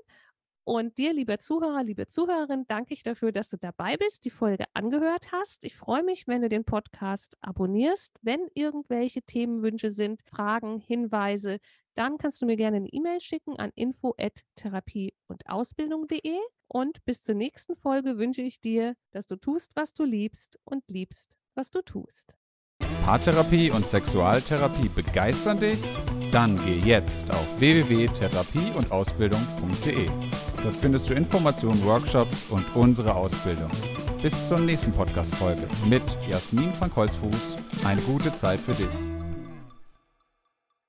Und 0.64 0.98
dir, 0.98 1.14
lieber 1.14 1.38
Zuhörer, 1.38 1.82
liebe 1.82 2.08
Zuhörerin, 2.08 2.66
danke 2.68 2.92
ich 2.92 3.02
dafür, 3.02 3.32
dass 3.32 3.48
du 3.48 3.56
dabei 3.56 3.96
bist, 3.96 4.26
die 4.26 4.30
Folge 4.30 4.64
angehört 4.74 5.32
hast. 5.32 5.64
Ich 5.64 5.74
freue 5.74 6.02
mich, 6.02 6.28
wenn 6.28 6.42
du 6.42 6.50
den 6.50 6.66
Podcast 6.66 7.38
abonnierst. 7.40 8.18
Wenn 8.20 8.48
irgendwelche 8.52 9.22
Themenwünsche 9.22 9.90
sind, 9.90 10.20
Fragen, 10.24 10.78
Hinweise, 10.78 11.56
dann 11.98 12.16
kannst 12.16 12.40
du 12.40 12.46
mir 12.46 12.56
gerne 12.56 12.76
eine 12.76 12.88
E-Mail 12.88 13.20
schicken 13.20 13.58
an 13.58 13.72
info@therapie 13.74 15.12
und 15.26 15.48
Ausbildung.de. 15.48 16.38
Und 16.68 17.04
bis 17.04 17.24
zur 17.24 17.34
nächsten 17.34 17.74
Folge 17.74 18.18
wünsche 18.18 18.42
ich 18.42 18.60
dir, 18.60 18.94
dass 19.10 19.26
du 19.26 19.34
tust, 19.34 19.72
was 19.74 19.94
du 19.94 20.04
liebst 20.04 20.60
und 20.64 20.84
liebst, 20.88 21.36
was 21.56 21.72
du 21.72 21.82
tust. 21.82 22.36
Paartherapie 23.04 23.72
und 23.72 23.84
Sexualtherapie 23.84 24.88
begeistern 24.88 25.58
dich? 25.58 25.80
Dann 26.30 26.64
geh 26.64 26.78
jetzt 26.78 27.32
auf 27.32 27.58
www.therapie-und-ausbildung.de. 27.58 30.08
Dort 30.62 30.76
findest 30.76 31.10
du 31.10 31.14
Informationen, 31.14 31.84
Workshops 31.84 32.48
und 32.50 32.64
unsere 32.76 33.16
Ausbildung. 33.16 33.72
Bis 34.22 34.46
zur 34.46 34.60
nächsten 34.60 34.92
Podcast-Folge 34.92 35.66
mit 35.88 36.04
Jasmin 36.28 36.72
Frank 36.72 36.94
Holzfuß. 36.94 37.56
Eine 37.84 38.02
gute 38.02 38.32
Zeit 38.32 38.60
für 38.60 38.74
dich. 38.74 39.17